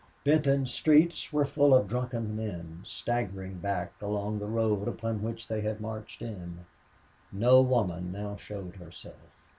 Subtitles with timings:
[0.23, 5.61] Benton's streets were full of drunken men, staggering back along the road upon which they
[5.61, 6.65] had marched in.
[7.31, 9.29] No woman now showed herself.